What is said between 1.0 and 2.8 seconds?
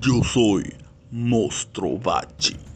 Mostro Bachi.